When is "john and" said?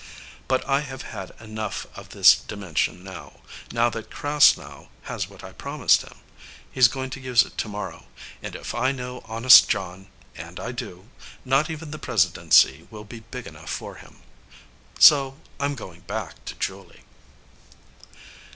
9.69-10.59